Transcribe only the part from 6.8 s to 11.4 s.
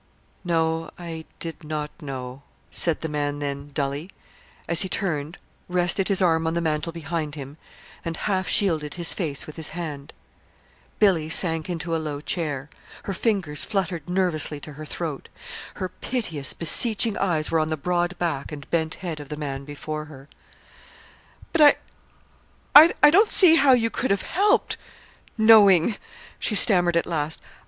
behind him, and half shielded his face with his hand. Billy